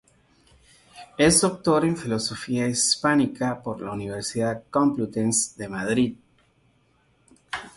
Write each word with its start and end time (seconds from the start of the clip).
Es 1.15 1.41
Doctor 1.41 1.85
en 1.85 1.95
Filología 1.95 2.65
Hispánica 2.67 3.61
por 3.61 3.81
la 3.81 3.91
Universidad 3.91 4.63
Complutense 4.71 5.51
de 5.61 5.69
Madrid. 5.69 6.15